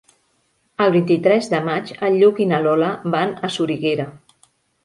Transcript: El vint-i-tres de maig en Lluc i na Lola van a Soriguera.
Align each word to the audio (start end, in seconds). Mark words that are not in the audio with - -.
El 0.85 0.93
vint-i-tres 0.95 1.51
de 1.51 1.59
maig 1.69 1.93
en 2.09 2.17
Lluc 2.23 2.43
i 2.47 2.47
na 2.53 2.63
Lola 2.69 2.91
van 3.19 3.39
a 3.49 3.51
Soriguera. 3.59 4.09